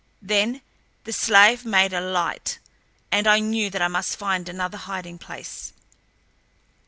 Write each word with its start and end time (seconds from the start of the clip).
Then 0.23 0.61
the 1.03 1.13
slave 1.13 1.63
made 1.63 1.93
a 1.93 2.01
light, 2.01 2.57
and 3.11 3.27
I 3.27 3.37
knew 3.37 3.69
that 3.69 3.83
I 3.83 3.87
must 3.87 4.17
find 4.17 4.49
another 4.49 4.79
hiding 4.79 5.19
place. 5.19 5.73